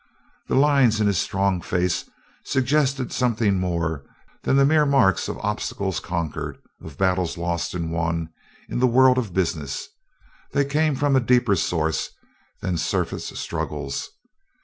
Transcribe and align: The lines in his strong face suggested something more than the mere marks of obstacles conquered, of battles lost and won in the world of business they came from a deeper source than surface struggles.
The 0.47 0.55
lines 0.55 0.99
in 0.99 1.05
his 1.05 1.19
strong 1.19 1.61
face 1.61 2.09
suggested 2.43 3.11
something 3.13 3.59
more 3.59 4.03
than 4.41 4.55
the 4.55 4.65
mere 4.65 4.83
marks 4.87 5.27
of 5.27 5.37
obstacles 5.43 5.99
conquered, 5.99 6.57
of 6.83 6.97
battles 6.97 7.37
lost 7.37 7.75
and 7.75 7.91
won 7.91 8.29
in 8.67 8.79
the 8.79 8.87
world 8.87 9.19
of 9.19 9.31
business 9.35 9.89
they 10.53 10.65
came 10.65 10.95
from 10.95 11.15
a 11.15 11.19
deeper 11.19 11.55
source 11.55 12.09
than 12.61 12.79
surface 12.79 13.27
struggles. 13.39 14.09